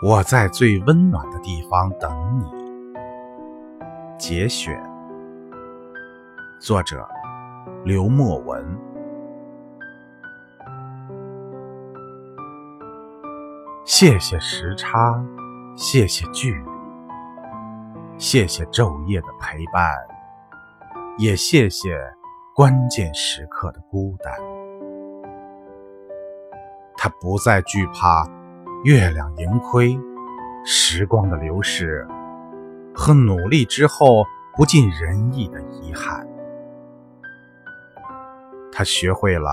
[0.00, 2.48] 我在最温暖的地方等你。
[4.16, 4.80] 节选，
[6.60, 7.04] 作者
[7.84, 8.64] 刘墨文。
[13.84, 15.20] 谢谢时差，
[15.76, 16.70] 谢谢距离，
[18.18, 19.92] 谢谢昼夜的陪伴，
[21.16, 21.98] 也谢谢
[22.54, 24.32] 关键时刻的孤单。
[26.96, 28.37] 他不再惧怕。
[28.84, 29.98] 月亮盈亏，
[30.64, 32.06] 时光的流逝
[32.94, 34.24] 和努力之后
[34.56, 36.24] 不尽人意的遗憾。
[38.70, 39.50] 他学会了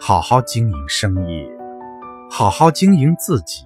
[0.00, 1.48] 好好经营生意，
[2.28, 3.64] 好好经营自己。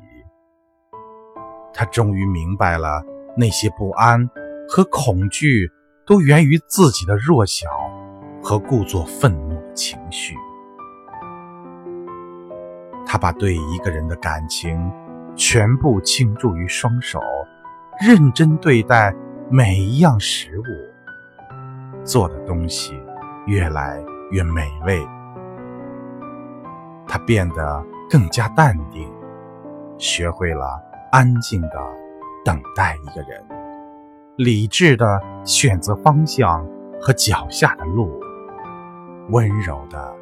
[1.72, 3.02] 他终于明白了，
[3.34, 4.28] 那些不安
[4.68, 5.70] 和恐惧
[6.06, 7.66] 都源于自己的弱小
[8.42, 10.34] 和故作愤怒的情绪。
[13.16, 14.92] 他把对一个人的感情
[15.34, 17.18] 全部倾注于双手，
[17.98, 19.10] 认真对待
[19.48, 22.92] 每一样食物，做的东西
[23.46, 23.98] 越来
[24.32, 25.02] 越美味。
[27.08, 29.10] 他变得更加淡定，
[29.96, 30.78] 学会了
[31.10, 31.70] 安静的
[32.44, 33.42] 等待一个人，
[34.36, 36.62] 理智的选择方向
[37.00, 38.20] 和脚下的路，
[39.30, 40.14] 温柔的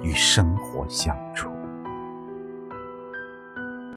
[0.00, 1.50] 与生活相处。